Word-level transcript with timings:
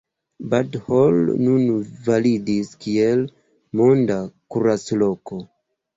Bad 0.53 0.77
Hall 0.85 1.19
nun 1.41 1.67
validis 2.07 2.71
kiel 2.85 3.21
„monda 3.83 4.19
kuracloko“. 4.55 5.43